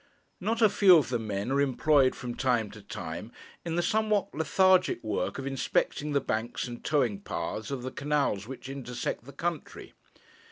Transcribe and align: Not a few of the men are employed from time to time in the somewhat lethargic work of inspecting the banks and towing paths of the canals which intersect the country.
Not 0.39 0.63
a 0.63 0.69
few 0.69 0.97
of 0.97 1.09
the 1.09 1.19
men 1.19 1.51
are 1.51 1.61
employed 1.61 2.15
from 2.15 2.33
time 2.33 2.71
to 2.71 2.81
time 2.81 3.31
in 3.63 3.75
the 3.75 3.83
somewhat 3.83 4.33
lethargic 4.33 5.03
work 5.03 5.37
of 5.37 5.45
inspecting 5.45 6.13
the 6.13 6.19
banks 6.19 6.65
and 6.67 6.83
towing 6.83 7.19
paths 7.21 7.69
of 7.69 7.83
the 7.83 7.91
canals 7.91 8.47
which 8.47 8.67
intersect 8.67 9.25
the 9.25 9.31
country. 9.31 9.93